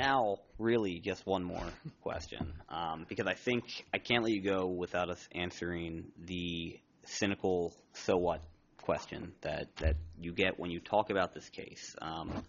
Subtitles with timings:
[0.00, 1.66] now really just one more
[2.02, 7.74] question um, because I think I can't let you go without us answering the cynical
[7.92, 8.40] "so what"
[8.78, 11.94] question that that you get when you talk about this case.
[12.00, 12.42] Um,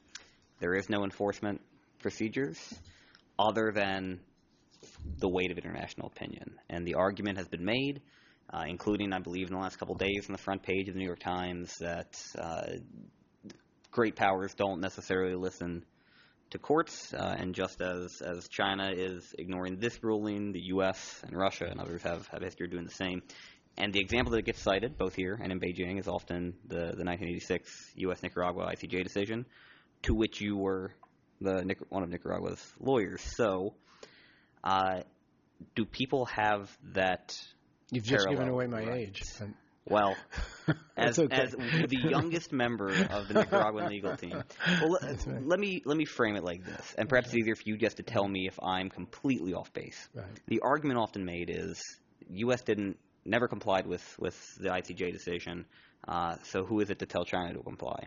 [0.60, 1.60] there is no enforcement
[2.00, 2.58] procedures
[3.38, 4.22] other than
[5.20, 8.02] the weight of international opinion, and the argument has been made.
[8.54, 11.00] Uh, including, I believe, in the last couple days on the front page of the
[11.00, 12.64] New York Times, that uh,
[13.92, 15.86] great powers don't necessarily listen
[16.52, 21.22] to courts, uh, and just as, as China is ignoring this ruling, the U.S.
[21.26, 23.22] and Russia and others have, have history of doing the same.
[23.78, 27.06] And the example that gets cited, both here and in Beijing, is often the, the
[27.06, 28.22] 1986 U.S.
[28.22, 29.46] Nicaragua ICJ decision,
[30.04, 30.92] to which you were
[31.40, 33.22] the one of Nicaragua's lawyers.
[33.22, 33.74] So,
[34.64, 35.02] uh,
[35.76, 37.36] do people have that?
[37.92, 39.08] You've just given away my right?
[39.08, 39.24] age.
[39.88, 40.16] Well,
[40.98, 41.36] as, okay.
[41.36, 44.44] as the youngest member of the Nicaraguan legal team,
[44.82, 47.64] well, let, let me let me frame it like this, and perhaps it's easier for
[47.66, 50.08] you just to tell me if I'm completely off base.
[50.14, 50.26] Right.
[50.48, 51.82] The argument often made is
[52.30, 52.62] U.S.
[52.62, 55.66] didn't never complied with with the ICJ decision,
[56.08, 58.06] uh, so who is it to tell China to comply?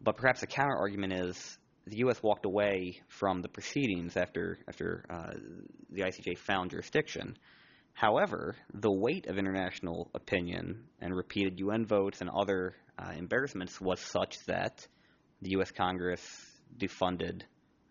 [0.00, 2.20] But perhaps the counter argument is the U.S.
[2.22, 5.34] walked away from the proceedings after after uh,
[5.90, 7.36] the ICJ found jurisdiction.
[7.92, 14.00] However, the weight of international opinion and repeated UN votes and other uh, embarrassments was
[14.00, 14.86] such that
[15.40, 15.70] the U.S.
[15.70, 16.20] Congress
[16.76, 17.42] defunded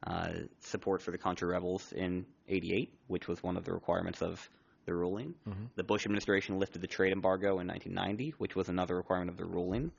[0.06, 0.30] uh,
[0.62, 4.50] support for the Contra rebels in '88, which was one of the requirements of
[4.86, 5.36] the ruling.
[5.48, 5.70] Mhm.
[5.76, 9.46] The Bush administration lifted the trade embargo in 1990, which was another requirement of the
[9.46, 9.92] ruling.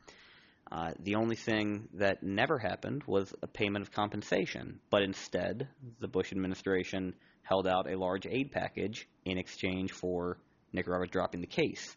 [0.71, 5.69] Uh, the only thing that never happened was a payment of compensation, but instead,
[6.01, 10.39] the Bush administration held out a large aid package in exchange for
[10.73, 11.95] Nicaragua dropping the case,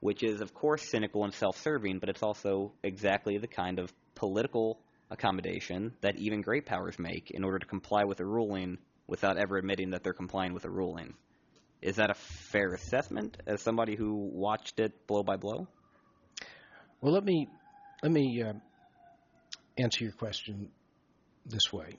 [0.00, 3.92] which is, of course, cynical and self serving, but it's also exactly the kind of
[4.14, 4.78] political
[5.10, 9.56] accommodation that even great powers make in order to comply with a ruling without ever
[9.56, 11.14] admitting that they're complying with a ruling.
[11.80, 15.66] Is that a fair assessment as somebody who watched it blow by blow?
[17.00, 17.48] Well, let me
[18.02, 18.52] let me uh,
[19.78, 20.68] answer your question
[21.46, 21.96] this way.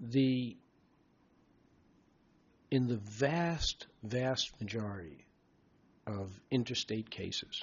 [0.00, 0.56] The
[2.70, 5.24] in the vast, vast majority
[6.06, 7.62] of interstate cases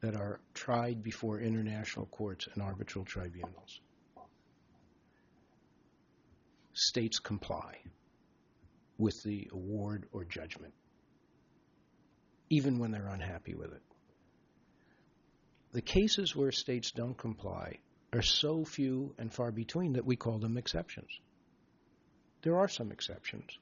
[0.00, 3.80] that are tried before international courts and arbitral tribunals,
[6.74, 7.78] states comply
[8.98, 10.74] with the award or judgment,
[12.50, 13.82] even when they're unhappy with it.
[15.72, 17.78] The cases where states don't comply
[18.12, 21.10] are so few and far between that we call them exceptions.
[22.42, 23.58] There are some exceptions.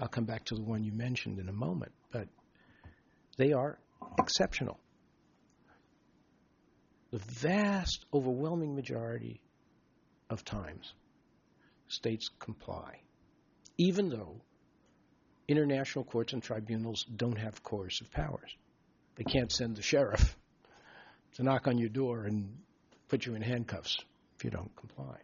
[0.00, 2.28] I'll come back to the one you mentioned in a moment, but
[3.36, 3.78] they are
[4.18, 4.78] exceptional.
[7.10, 9.40] The vast, overwhelming majority
[10.30, 10.92] of times,
[11.88, 13.00] states comply
[13.78, 14.40] even though
[15.48, 18.54] international courts and tribunals don't have coercive powers.
[19.16, 20.36] They can't send the sheriff
[21.34, 22.58] to knock on your door and
[23.08, 23.96] put you in handcuffs
[24.36, 25.16] if you don't comply.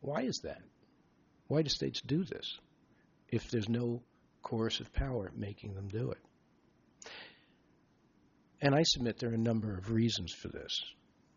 [0.00, 0.62] Why is that?
[1.48, 2.58] Why do states do this
[3.28, 4.02] if there's no
[4.42, 6.18] coercive power making them do it?
[8.60, 10.80] And I submit there are a number of reasons for this.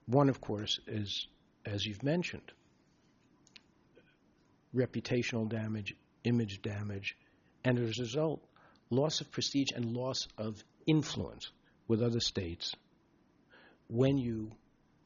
[0.05, 1.27] One, of course, is,
[1.65, 2.51] as you've mentioned,
[4.75, 7.15] reputational damage, image damage,
[7.63, 8.41] and as a result,
[8.89, 11.51] loss of prestige and loss of influence
[11.87, 12.75] with other states
[13.87, 14.51] when you,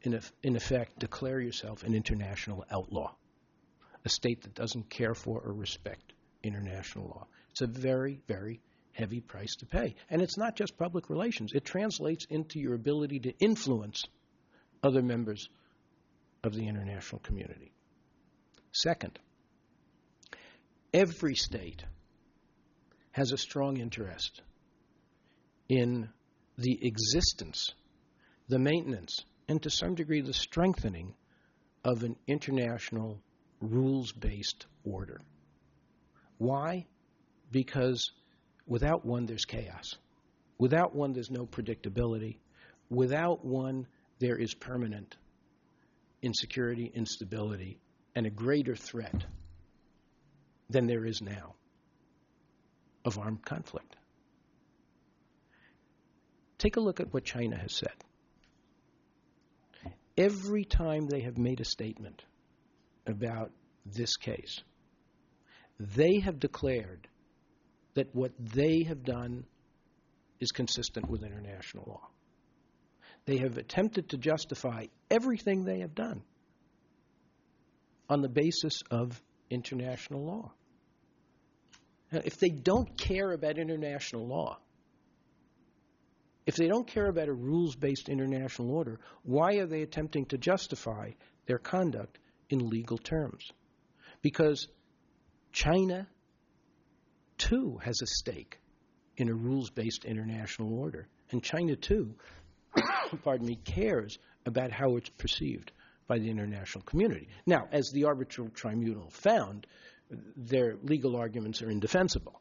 [0.01, 3.13] in, in effect, declare yourself an international outlaw,
[4.05, 6.13] a state that doesn't care for or respect
[6.43, 7.27] international law.
[7.51, 8.61] It's a very, very
[8.93, 9.95] heavy price to pay.
[10.09, 14.03] And it's not just public relations, it translates into your ability to influence
[14.83, 15.49] other members
[16.43, 17.73] of the international community.
[18.71, 19.19] Second,
[20.93, 21.83] every state
[23.11, 24.41] has a strong interest
[25.67, 26.09] in
[26.57, 27.73] the existence,
[28.47, 31.13] the maintenance, and to some degree the strengthening
[31.83, 33.21] of an international
[33.61, 35.21] rules based order.
[36.37, 36.85] Why?
[37.51, 38.11] Because
[38.67, 39.95] without one, there's chaos.
[40.57, 42.37] Without one, there's no predictability.
[42.89, 43.87] Without one,
[44.19, 45.15] there is permanent
[46.21, 47.79] insecurity, instability,
[48.15, 49.25] and a greater threat
[50.69, 51.55] than there is now
[53.05, 53.95] of armed conflict.
[56.57, 57.93] Take a look at what China has said.
[60.17, 62.23] Every time they have made a statement
[63.07, 63.51] about
[63.85, 64.61] this case,
[65.79, 67.07] they have declared
[67.93, 69.45] that what they have done
[70.39, 72.09] is consistent with international law.
[73.25, 76.21] They have attempted to justify everything they have done
[78.09, 80.51] on the basis of international law.
[82.11, 84.57] If they don't care about international law,
[86.45, 90.37] if they don't care about a rules based international order, why are they attempting to
[90.37, 91.11] justify
[91.45, 92.17] their conduct
[92.49, 93.51] in legal terms?
[94.23, 94.67] Because
[95.51, 96.07] China,
[97.37, 98.59] too, has a stake
[99.17, 101.07] in a rules based international order.
[101.31, 102.15] And China, too,
[103.23, 105.71] pardon me, cares about how it's perceived
[106.07, 107.29] by the international community.
[107.45, 109.67] Now, as the arbitral tribunal found,
[110.35, 112.39] their legal arguments are indefensible.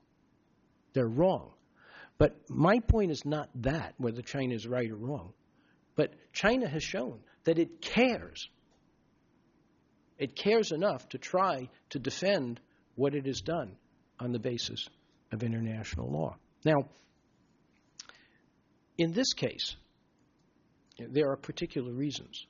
[0.93, 1.53] They're wrong.
[2.17, 5.33] But my point is not that, whether China is right or wrong.
[5.95, 8.49] But China has shown that it cares.
[10.19, 12.61] It cares enough to try to defend
[12.97, 13.77] what it has done
[14.19, 14.89] on the basis
[15.31, 16.37] of international law.
[16.65, 16.89] Now,
[18.97, 19.77] in this case,
[20.99, 22.47] there are particular reasons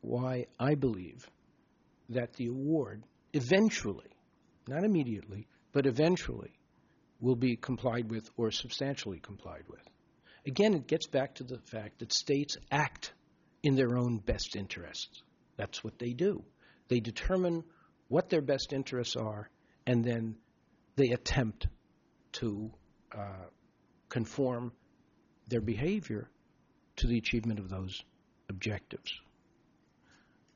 [0.00, 1.28] why I believe
[2.08, 3.02] that the award
[3.34, 4.08] eventually,
[4.68, 6.52] not immediately, but eventually,
[7.20, 9.82] will be complied with or substantially complied with.
[10.46, 13.12] Again, it gets back to the fact that states act
[13.62, 15.22] in their own best interests.
[15.56, 16.44] That's what they do.
[16.88, 17.64] They determine
[18.08, 19.50] what their best interests are,
[19.86, 20.36] and then
[20.96, 21.66] they attempt
[22.32, 22.70] to
[23.12, 23.46] uh,
[24.08, 24.72] conform
[25.48, 26.30] their behavior
[26.96, 28.02] to the achievement of those
[28.48, 29.12] objectives.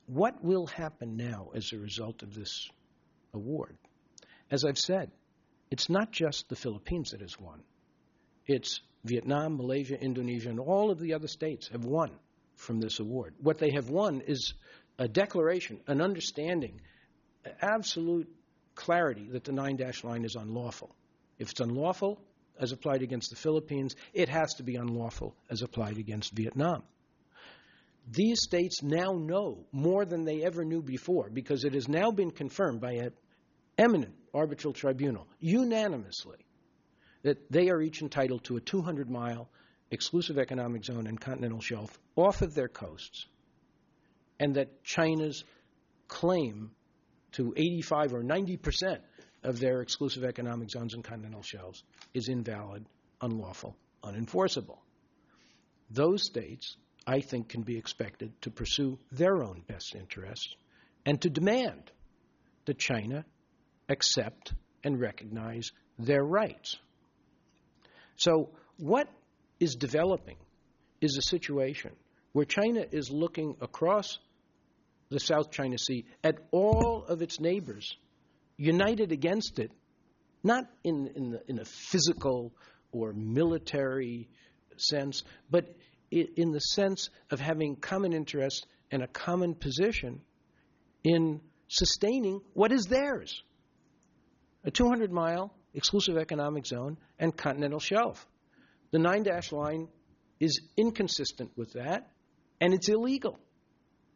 [0.06, 2.69] What will happen now as a result of this
[3.32, 3.76] award?
[4.52, 5.10] As I've said,
[5.70, 7.62] it's not just the Philippines that has won.
[8.46, 12.10] It's Vietnam, Malaysia, Indonesia, and all of the other states have won
[12.56, 13.34] from this award.
[13.40, 14.52] What they have won is
[14.99, 16.82] a declaration, an understanding,
[17.62, 18.28] absolute
[18.75, 20.94] clarity that the nine dash line is unlawful.
[21.38, 22.20] If it's unlawful
[22.60, 26.82] as applied against the Philippines, it has to be unlawful as applied against Vietnam.
[28.06, 32.32] These states now know more than they ever knew before because it has now been
[32.32, 33.12] confirmed by an
[33.82, 36.38] eminent arbitral tribunal unanimously
[37.23, 39.49] that they are each entitled to a 200 mile
[39.90, 43.26] exclusive economic zone and continental shelf off of their coasts,
[44.40, 45.44] and that China's
[46.08, 46.70] claim
[47.32, 49.00] to 85 or 90 percent
[49.43, 51.82] of their exclusive economic zones and continental shelves
[52.14, 52.87] is invalid,
[53.20, 54.78] unlawful, unenforceable.
[55.90, 56.76] Those states,
[57.06, 60.55] I think, can be expected to pursue their own best interests
[61.05, 61.90] and to demand
[62.64, 63.25] that China
[63.88, 64.52] accept
[64.84, 66.76] and recognize their rights.
[68.17, 69.08] So, what
[69.61, 70.37] is developing
[71.00, 71.93] is a situation
[72.32, 74.19] where China is looking across
[75.11, 77.96] the South China Sea at all of its neighbors
[78.56, 79.70] united against it,
[80.43, 82.52] not in, in, the, in a physical
[82.93, 84.28] or military
[84.76, 85.75] sense, but
[86.11, 90.20] in the sense of having common interests and a common position
[91.02, 93.43] in sustaining what is theirs
[94.64, 98.26] a 200 mile exclusive economic zone and continental shelf.
[98.91, 99.88] The nine dash line
[100.38, 102.11] is inconsistent with that,
[102.61, 103.38] and it's illegal,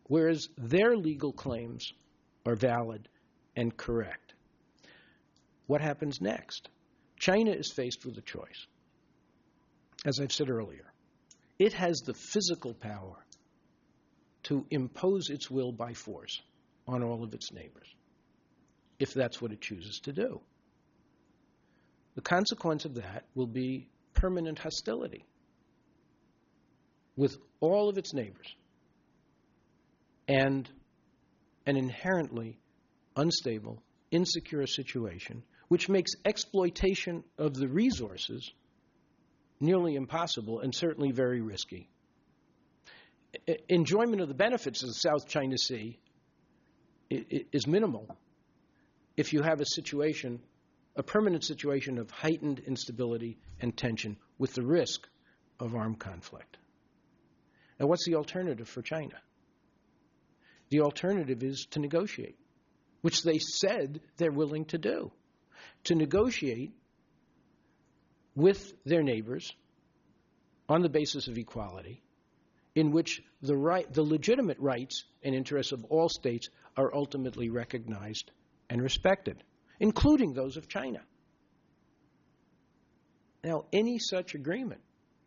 [0.04, 1.92] whereas their legal claims
[2.44, 3.08] are valid
[3.56, 4.34] and correct.
[5.66, 6.68] What happens next?
[7.18, 8.66] China is faced with a choice.
[10.04, 10.92] As I've said earlier,
[11.58, 13.16] it has the physical power
[14.44, 16.40] to impose its will by force
[16.86, 17.88] on all of its neighbors
[18.98, 20.40] if that's what it chooses to do.
[22.14, 25.26] The consequence of that will be permanent hostility
[27.16, 28.54] with all of its neighbors
[30.28, 30.68] and
[31.66, 32.58] an inherently
[33.16, 38.50] unstable, insecure situation, which makes exploitation of the resources
[39.60, 41.88] nearly impossible and certainly very risky.
[43.68, 45.98] Enjoyment of the benefits of the South China Sea
[47.10, 48.16] is minimal
[49.16, 50.40] if you have a situation,
[50.94, 55.08] a permanent situation of heightened instability and tension with the risk
[55.58, 56.58] of armed conflict.
[57.80, 59.16] Now, what's the alternative for China?
[60.70, 62.36] The alternative is to negotiate,
[63.02, 65.12] which they said they're willing to do.
[65.84, 66.72] To negotiate
[68.34, 69.54] with their neighbors
[70.68, 72.02] on the basis of equality,
[72.74, 78.30] in which the, right, the legitimate rights and interests of all states are ultimately recognized
[78.68, 79.42] and respected,
[79.80, 81.00] including those of China.
[83.44, 84.80] Now, any such agreement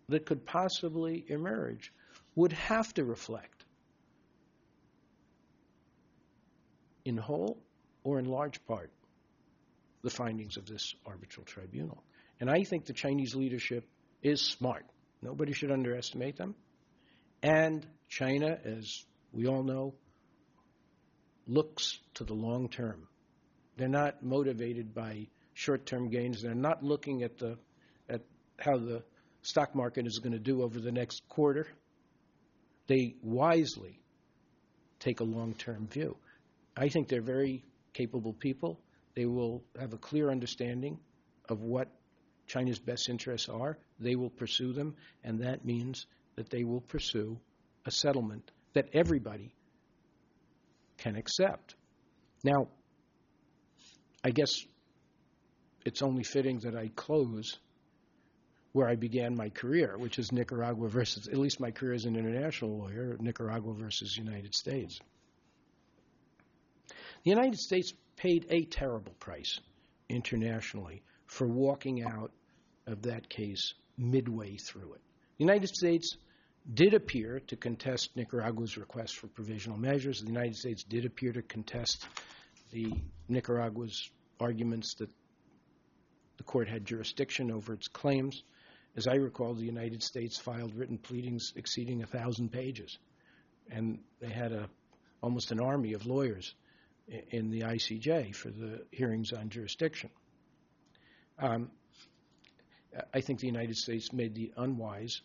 [0.10, 1.93] that could possibly emerge
[2.36, 3.63] would have to reflect,
[7.05, 7.62] in whole
[8.03, 8.91] or in large part,
[10.01, 12.03] the findings of this arbitral tribunal.
[12.39, 13.86] And I think the Chinese leadership
[14.22, 14.86] is smart.
[15.22, 16.55] Nobody should underestimate them.
[17.41, 19.96] And China, as we all know,
[21.48, 23.08] looks to the long term.
[23.80, 26.42] They're not motivated by short-term gains.
[26.42, 27.58] They're not looking at the
[28.10, 28.22] at
[28.58, 29.04] how the
[29.42, 31.66] stock market is going to do over the next quarter.
[32.88, 34.02] They wisely
[35.00, 36.18] take a long-term view.
[36.76, 38.82] I think they're very capable people.
[39.16, 41.00] They will have a clear understanding
[41.48, 41.88] of what
[42.48, 43.78] China's best interests are.
[43.98, 44.94] They will pursue them,
[45.24, 46.06] and that means
[46.36, 47.40] that they will pursue
[47.86, 49.56] a settlement that everybody
[50.98, 51.76] can accept.
[52.44, 52.68] Now,
[54.24, 54.52] I guess
[55.86, 57.58] it's only fitting that I close
[58.72, 62.16] where I began my career, which is Nicaragua versus, at least my career as an
[62.16, 65.00] international lawyer, Nicaragua versus United States.
[67.24, 69.60] The United States paid a terrible price
[70.08, 72.32] internationally for walking out
[72.86, 75.02] of that case midway through it.
[75.38, 76.18] The United States
[76.72, 80.22] did appear to contest Nicaragua's request for provisional measures.
[80.22, 82.06] The United States did appear to contest
[82.72, 82.94] the
[83.28, 84.10] Nicaragua's
[84.40, 85.10] arguments that
[86.38, 88.44] the court had jurisdiction over its claims.
[88.96, 92.98] As I recall, the United States filed written pleadings exceeding a thousand pages,
[93.70, 94.70] and they had a
[95.22, 96.56] almost an army of lawyers
[97.32, 100.10] in the ICJ for the hearings on jurisdiction.
[101.38, 101.72] Um,
[103.14, 105.22] I think the United States made the unwise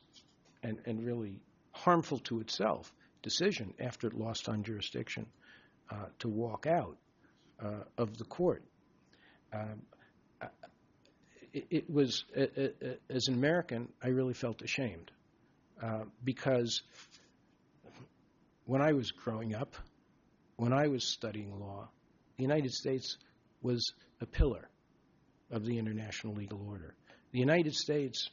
[0.62, 1.40] and, really
[1.72, 5.26] harmful to itself decision after it lost on jurisdiction
[5.90, 6.96] uh, to walk out
[7.60, 8.62] of the court.
[9.52, 9.82] Um,
[11.52, 15.10] it, it, was, uh, uh, uh, as an American, I really felt ashamed
[15.80, 16.82] uh, because
[18.64, 19.76] when I was growing up,
[20.56, 21.88] when I was studying law,
[22.36, 23.18] the United States
[23.62, 24.68] was a pillar
[25.50, 26.94] of the international legal order.
[27.32, 28.30] The United States,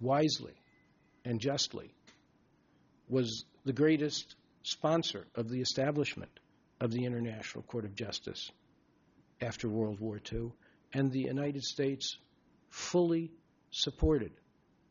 [0.00, 0.54] wisely
[1.24, 1.92] and justly,
[3.08, 6.30] was the greatest sponsor of the establishment
[6.80, 8.50] of the International Court of Justice
[9.40, 10.52] after World War II,
[10.92, 12.16] and the United States
[12.70, 13.30] fully
[13.70, 14.32] supported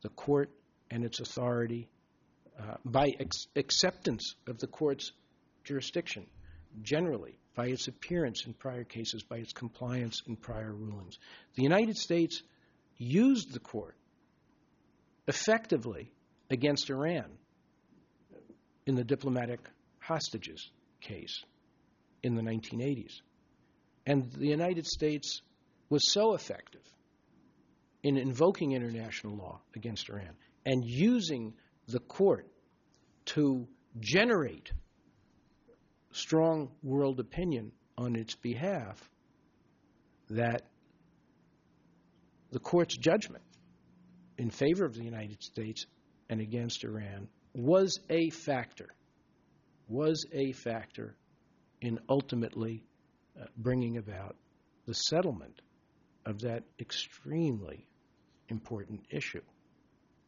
[0.01, 0.50] the court
[0.91, 1.89] and its authority
[2.60, 5.12] uh, by ex- acceptance of the court's
[5.63, 6.25] jurisdiction
[6.81, 11.17] generally, by its appearance in prior cases, by its compliance in prior rulings.
[11.55, 12.41] The United States
[12.98, 13.96] used the court
[15.27, 16.12] effectively
[16.50, 17.25] against Iran
[18.86, 19.60] in the diplomatic
[20.00, 20.69] hostages
[21.01, 21.43] case
[22.23, 23.21] in the 1980s.
[24.05, 25.41] And the United States
[25.89, 26.81] was so effective
[28.03, 30.35] in invoking international law against Iran
[30.65, 31.53] and using
[31.88, 32.47] the court
[33.25, 33.67] to
[33.99, 34.71] generate
[36.11, 39.09] strong world opinion on its behalf
[40.29, 40.63] that
[42.51, 43.43] the court's judgment
[44.38, 45.85] in favor of the United States
[46.29, 48.89] and against Iran was a factor,
[49.88, 51.15] was a factor
[51.81, 52.83] in ultimately
[53.39, 54.36] uh, bringing about
[54.86, 55.62] the settlement
[56.25, 57.88] of that extremely
[58.50, 59.41] important issue.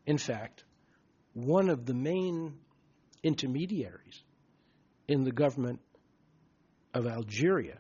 [0.06, 0.64] In fact,
[1.34, 2.60] one of the main
[3.24, 4.24] intermediaries
[5.08, 5.80] in the government
[6.94, 7.78] of Algeria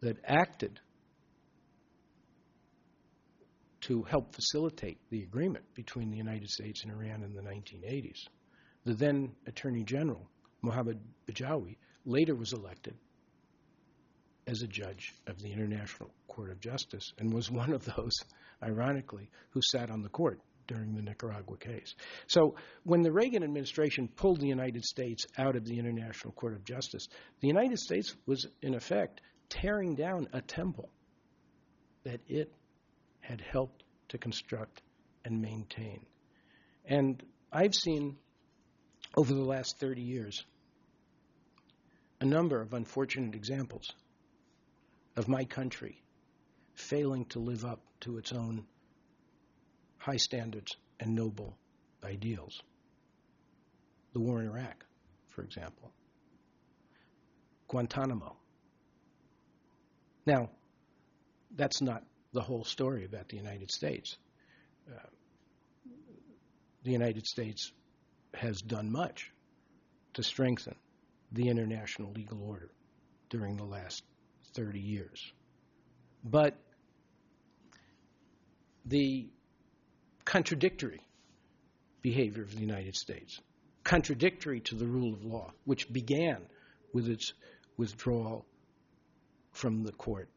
[0.00, 0.80] that acted
[3.82, 8.18] to help facilitate the agreement between the United States and Iran in the 1980s.
[8.84, 10.28] The then Attorney General,
[10.62, 12.94] Mohammed Bedjaoui, later was elected
[14.46, 18.14] as a judge of the International Court of Justice and was one of those,
[18.62, 21.94] ironically, who sat on the court during the Nicaragua case.
[22.28, 22.54] So
[22.84, 27.08] when the Reagan administration pulled the United States out of the International Court of Justice,
[27.40, 30.90] the United States was, in effect, tearing down a temple
[32.04, 32.52] that it
[33.20, 34.80] had helped to construct
[35.24, 36.06] and maintain.
[36.84, 38.16] And I've seen
[39.16, 40.44] over the last 30 years
[42.20, 43.92] a number of unfortunate examples
[45.16, 46.02] of my country
[46.74, 48.64] failing to live up to its own
[49.98, 51.56] high standards and noble
[52.04, 52.62] ideals.
[54.12, 54.84] The war in Iraq,
[55.28, 55.92] for example.
[57.68, 58.36] Guantanamo.
[60.26, 60.50] Now,
[61.56, 64.16] that's not the whole story about the United States.
[64.88, 65.08] Uh,
[66.84, 67.72] the United States
[68.34, 69.30] has done much
[70.14, 70.74] to strengthen
[71.32, 72.70] the international legal order
[73.28, 74.02] during the last
[74.54, 75.32] 30 years.
[76.24, 76.56] But
[78.84, 79.28] the
[80.24, 81.00] contradictory
[82.02, 83.40] behavior of the United States,
[83.84, 86.38] contradictory to the rule of law, which began
[86.92, 87.32] with its
[87.76, 88.44] withdrawal
[89.52, 90.28] from the court,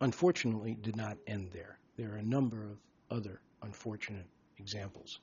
[0.00, 1.78] unfortunately did not end there.
[1.96, 2.78] there are a number of
[3.10, 4.26] other unfortunate
[4.58, 5.20] examples,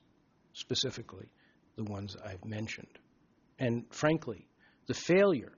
[0.53, 1.27] specifically
[1.75, 2.99] the ones I've mentioned.
[3.59, 4.47] And frankly,
[4.87, 5.51] the failure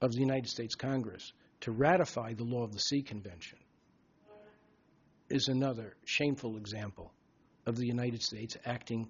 [0.00, 3.58] of the United States Congress to ratify the Law of the Sea Convention
[5.28, 7.12] is another shameful example
[7.66, 9.08] of the United States acting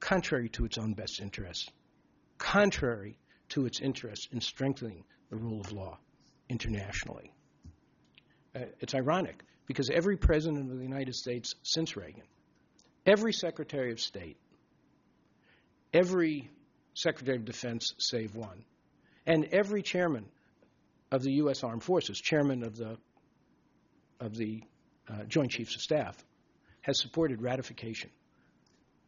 [0.00, 1.68] contrary to its own best interests,
[2.36, 3.16] contrary
[3.48, 5.98] to its interest in strengthening the rule of law
[6.48, 7.32] internationally.
[8.54, 12.24] Uh, it's ironic because every president of the United States since Reagan,
[13.06, 14.36] every Secretary of State,
[15.92, 16.50] every
[16.94, 18.64] Secretary of Defense, save one,
[19.26, 20.26] and every chairman
[21.10, 21.62] of the U.S.
[21.62, 22.96] Armed Forces, chairman of the
[24.20, 24.62] of the
[25.08, 26.16] uh, Joint Chiefs of Staff,
[26.82, 28.10] has supported ratification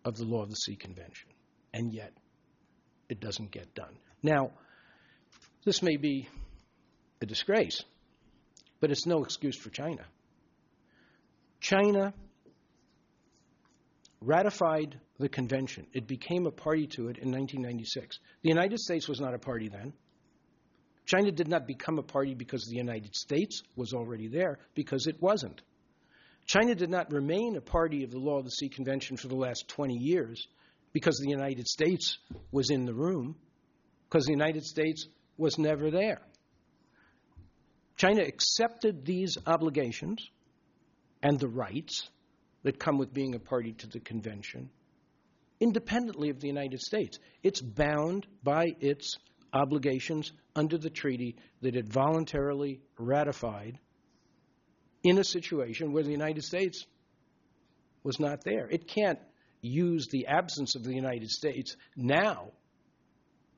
[0.05, 1.28] of the Law of the Sea Convention,
[1.73, 2.12] and yet
[3.09, 3.95] it doesn't get done.
[4.23, 4.50] Now,
[5.64, 6.28] this may be
[7.21, 7.83] a disgrace,
[8.81, 10.05] but it's no excuse for China.
[11.61, 12.12] China
[14.20, 15.87] ratified the convention.
[15.92, 18.18] It became a party to it in 1996.
[18.42, 19.92] The United States was not a party then.
[21.04, 25.20] China did not become a party because the United States was already there, because it
[25.23, 25.62] wasn't.
[26.46, 29.37] China did not remain a party of the Law of the Sea Convention for the
[29.37, 30.46] last 20 years
[30.92, 32.18] because the United States
[32.50, 33.37] was in the room,
[34.08, 35.06] because the United States
[35.37, 36.23] was never there.
[37.96, 40.28] China accepted these obligations
[41.23, 42.08] and the rights
[42.66, 44.68] that come with being a party to the convention
[45.61, 47.16] independently of the United States.
[47.44, 49.18] It's bound by its
[49.52, 53.78] obligations under the treaty that it voluntarily ratified
[55.04, 56.85] in a situation where the United States
[58.02, 58.68] was not there.
[58.68, 59.20] It can't
[59.62, 62.50] use the absence of the United States now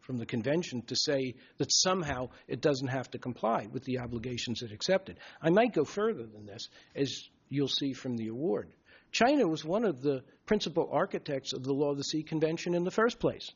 [0.01, 4.61] from the convention to say that somehow it doesn't have to comply with the obligations
[4.61, 5.19] it accepted.
[5.41, 7.11] I might go further than this, as
[7.49, 8.71] you'll see from the award.
[9.11, 12.85] China was one of the principal architects of the Law of the Sea Convention in
[12.85, 13.51] the first place.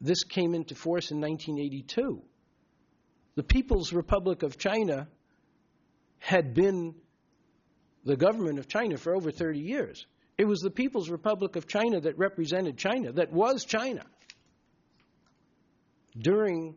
[0.00, 2.22] This came into force in 1982.
[3.34, 5.08] The People's Republic of China
[6.18, 6.94] had been
[8.04, 10.06] the government of China for over 30 years.
[10.36, 14.04] It was the People's Republic of China that represented China, that was China,
[16.16, 16.76] during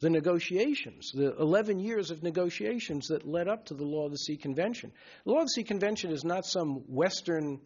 [0.00, 4.18] the negotiations, the 11 years of negotiations that led up to the Law of the
[4.18, 4.92] Sea Convention.
[5.24, 7.60] The Law of the Sea Convention is not some Western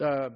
[0.00, 0.30] uh,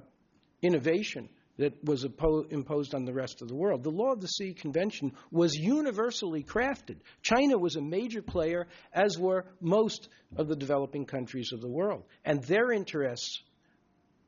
[0.61, 3.83] innovation that was imposed on the rest of the world.
[3.83, 6.97] The Law of the Sea Convention was universally crafted.
[7.21, 12.03] China was a major player, as were most of the developing countries of the world.
[12.23, 13.41] And their interests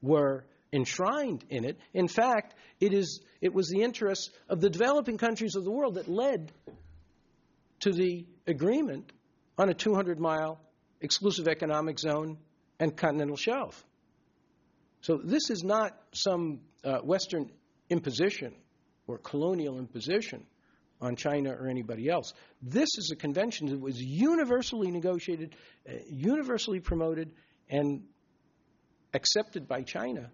[0.01, 1.77] were enshrined in it.
[1.93, 5.95] In fact, it, is, it was the interests of the developing countries of the world
[5.95, 6.51] that led
[7.81, 9.11] to the agreement
[9.57, 10.59] on a 200 mile
[11.01, 12.37] exclusive economic zone
[12.79, 13.83] and continental shelf.
[15.01, 17.51] So this is not some uh, Western
[17.89, 18.53] imposition
[19.07, 20.45] or colonial imposition
[21.01, 22.33] on China or anybody else.
[22.61, 25.55] This is a convention that was universally negotiated,
[25.89, 27.31] uh, universally promoted,
[27.69, 28.03] and
[29.13, 30.31] accepted by China,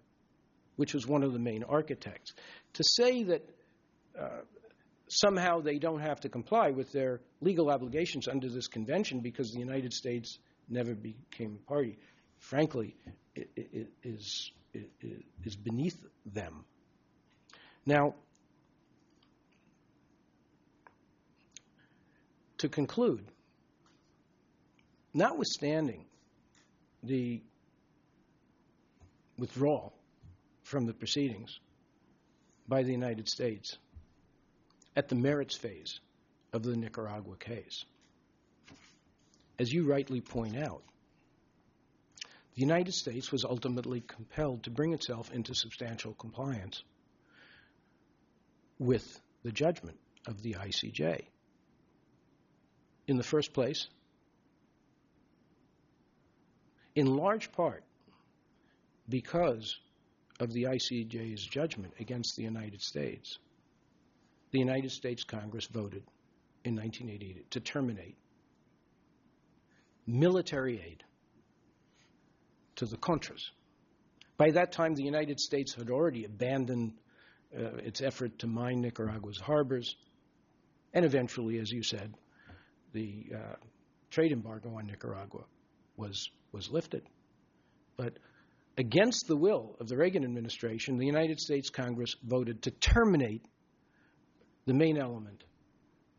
[0.76, 2.34] which was one of the main architects.
[2.74, 3.48] To say that
[4.18, 4.28] uh,
[5.08, 9.58] somehow they don't have to comply with their legal obligations under this convention because the
[9.58, 11.98] United States never became a party,
[12.38, 12.96] frankly,
[13.34, 14.52] it, it is
[15.44, 16.64] is beneath them.
[17.86, 18.14] Now,
[22.58, 23.24] to conclude,
[25.14, 26.04] notwithstanding
[27.02, 27.42] the
[29.38, 29.94] withdrawal
[30.62, 31.60] from the proceedings
[32.66, 33.78] by the United States
[34.98, 36.00] at the merits phase
[36.52, 37.84] of the Nicaragua case,
[39.56, 40.82] as you rightly point out,
[42.56, 46.82] the United States was ultimately compelled to bring itself into substantial compliance
[48.80, 51.26] with the judgment of the ICJ.
[53.06, 53.86] In the first place,
[56.96, 57.84] in large part
[59.08, 59.78] because
[60.40, 63.38] of the ICJ's judgment against the United States,
[64.50, 66.02] the United States Congress voted
[66.64, 68.16] in 1988 to terminate
[70.06, 71.04] military aid
[72.76, 73.50] to the Contras.
[74.36, 76.94] By that time, the United States had already abandoned
[77.56, 79.96] uh, its effort to mine Nicaragua's harbors,
[80.94, 82.14] and eventually, as you said,
[82.92, 83.56] the uh,
[84.10, 85.44] trade embargo on Nicaragua
[85.96, 87.02] was was lifted.
[87.96, 88.14] But
[88.78, 93.44] against the will of the Reagan administration, the United States Congress voted to terminate
[94.68, 95.44] the main element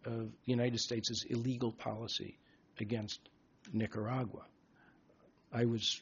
[0.05, 2.39] of the United States' illegal policy
[2.79, 3.29] against
[3.71, 4.43] Nicaragua.
[5.53, 6.01] I was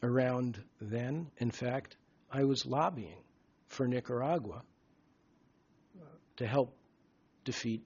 [0.00, 1.32] around then.
[1.38, 1.96] In fact,
[2.30, 3.24] I was lobbying
[3.66, 4.62] for Nicaragua
[6.36, 6.76] to help
[7.44, 7.82] defeat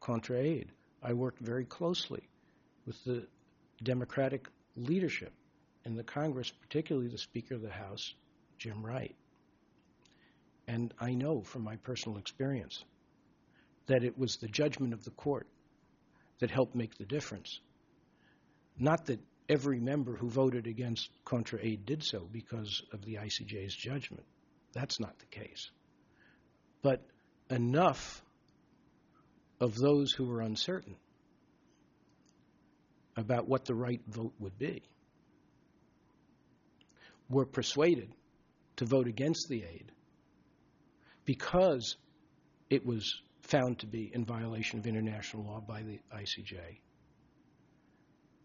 [0.00, 0.72] Contra Aid.
[1.00, 2.28] I worked very closely
[2.86, 3.24] with the
[3.84, 5.32] Democratic leadership
[5.84, 8.14] in the Congress, particularly the Speaker of the House,
[8.58, 9.14] Jim Wright.
[10.66, 12.84] And I know from my personal experience
[13.88, 15.46] that it was the judgment of the court
[16.38, 17.60] that helped make the difference.
[18.78, 23.74] Not that every member who voted against Contra Aid did so because of the ICJ's
[23.74, 24.24] judgment.
[24.72, 25.70] That's not the case.
[26.82, 27.02] But
[27.50, 28.22] enough
[29.60, 30.94] of those who were uncertain
[33.16, 34.82] about what the right vote would be
[37.28, 38.10] were persuaded
[38.76, 39.90] to vote against the aid
[41.24, 41.96] because
[42.70, 46.58] it was found to be in violation of international law by the ICJ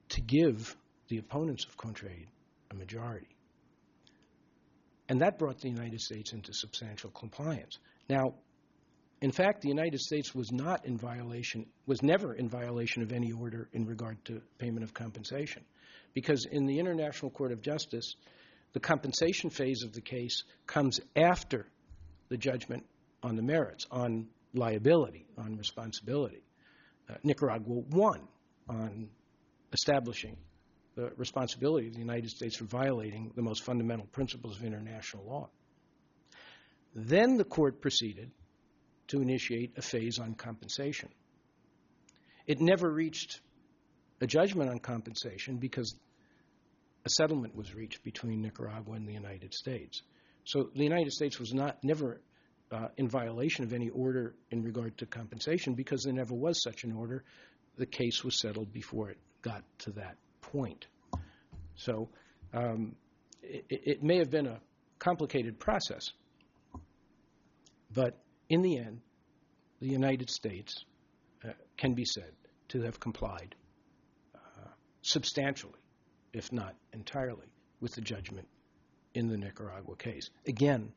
[0.09, 0.75] to give
[1.09, 2.27] the opponents of Contra Aid
[2.71, 3.27] a majority.
[5.09, 7.77] And that brought the United States into substantial compliance.
[8.09, 8.35] Now,
[9.21, 13.31] in fact, the United States was not in violation, was never in violation of any
[13.31, 15.63] order in regard to payment of compensation.
[16.13, 18.15] Because in the International Court of Justice,
[18.73, 21.67] the compensation phase of the case comes after
[22.29, 22.85] the judgment
[23.21, 26.43] on the merits, on liability, on responsibility.
[27.09, 28.21] Uh, Nicaragua won
[28.69, 29.09] on
[29.71, 30.37] establishing
[30.95, 35.49] the responsibility of the United States for violating the most fundamental principles of international law.
[36.95, 38.31] Then the court proceeded
[39.07, 41.09] to initiate a phase on compensation.
[42.45, 43.41] It never reached
[44.21, 45.95] a judgment on compensation because
[47.05, 50.01] a settlement was reached between Nicaragua and the United States.
[50.45, 52.21] So the United States was not never
[52.71, 56.83] uh, in violation of any order in regard to compensation because there never was such
[56.83, 57.23] an order.
[57.77, 60.87] The case was settled before it got to that point.
[61.75, 62.09] So
[62.53, 62.95] um,
[63.41, 64.59] it, it may have been a
[64.99, 66.11] complicated process,
[67.91, 68.17] but
[68.49, 69.01] in the end,
[69.79, 70.85] the United States
[71.43, 72.31] uh, can be said
[72.69, 73.55] to have complied
[74.35, 74.69] uh,
[75.01, 75.79] substantially,
[76.31, 77.47] if not entirely,
[77.81, 78.47] with the judgment
[79.13, 80.29] in the Nicaragua case.
[80.47, 80.93] Again,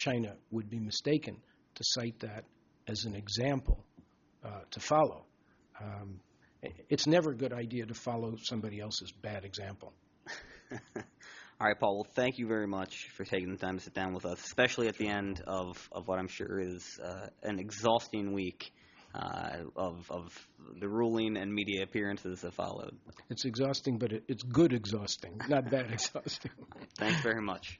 [0.00, 1.36] China would be mistaken
[1.74, 2.44] to cite that
[2.88, 3.84] as an example
[4.42, 5.24] uh, to follow.
[5.78, 6.20] Um,
[6.88, 9.92] it's never a good idea to follow somebody else's bad example.
[10.72, 11.96] All right, Paul.
[11.96, 14.88] Well, thank you very much for taking the time to sit down with us, especially
[14.88, 18.72] at the end of, of what I'm sure is uh, an exhausting week
[19.14, 20.48] uh, of, of
[20.80, 22.96] the ruling and media appearances that followed.
[23.28, 26.52] It's exhausting, but it, it's good exhausting, not bad exhausting.
[26.96, 27.78] Thanks very much.